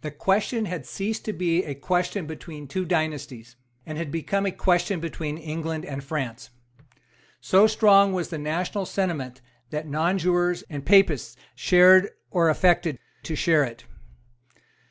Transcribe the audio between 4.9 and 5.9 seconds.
between England